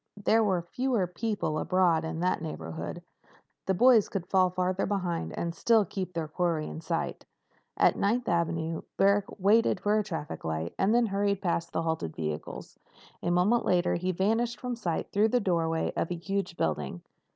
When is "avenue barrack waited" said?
8.27-9.79